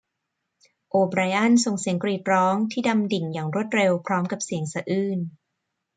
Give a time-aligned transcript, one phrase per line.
[0.89, 5.19] โอไบรอันส่งเสียงกรีดร้องที่ดำดิ่งอย่างรวดเร็วพร้อมกับเสียงสะอื้น